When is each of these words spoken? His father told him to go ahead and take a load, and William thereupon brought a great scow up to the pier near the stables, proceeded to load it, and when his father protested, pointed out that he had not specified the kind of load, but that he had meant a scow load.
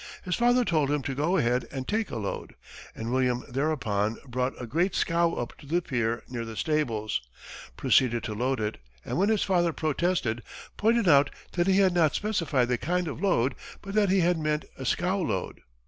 His 0.23 0.35
father 0.35 0.65
told 0.65 0.89
him 0.89 1.03
to 1.03 1.13
go 1.13 1.37
ahead 1.37 1.67
and 1.71 1.87
take 1.87 2.09
a 2.09 2.15
load, 2.15 2.55
and 2.95 3.11
William 3.11 3.43
thereupon 3.47 4.17
brought 4.25 4.59
a 4.59 4.65
great 4.65 4.95
scow 4.95 5.35
up 5.35 5.55
to 5.59 5.67
the 5.67 5.79
pier 5.79 6.23
near 6.27 6.43
the 6.43 6.57
stables, 6.57 7.21
proceeded 7.77 8.23
to 8.23 8.33
load 8.33 8.59
it, 8.59 8.79
and 9.05 9.19
when 9.19 9.29
his 9.29 9.43
father 9.43 9.71
protested, 9.73 10.41
pointed 10.75 11.07
out 11.07 11.29
that 11.51 11.67
he 11.67 11.77
had 11.77 11.93
not 11.93 12.15
specified 12.15 12.67
the 12.69 12.79
kind 12.79 13.07
of 13.07 13.21
load, 13.21 13.53
but 13.83 13.93
that 13.93 14.09
he 14.09 14.21
had 14.21 14.39
meant 14.39 14.65
a 14.75 14.85
scow 14.85 15.19
load. 15.19 15.61